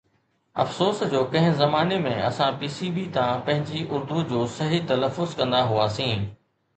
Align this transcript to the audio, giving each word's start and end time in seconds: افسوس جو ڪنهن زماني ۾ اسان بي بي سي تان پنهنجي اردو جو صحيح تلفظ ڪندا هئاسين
افسوس 0.61 1.01
جو 1.09 1.19
ڪنهن 1.33 1.51
زماني 1.57 1.99
۾ 2.05 2.13
اسان 2.29 2.57
بي 2.63 2.69
بي 2.77 2.89
سي 2.93 3.03
تان 3.17 3.43
پنهنجي 3.49 3.83
اردو 3.99 4.23
جو 4.31 4.41
صحيح 4.55 4.89
تلفظ 4.93 5.37
ڪندا 5.43 5.61
هئاسين 5.75 6.25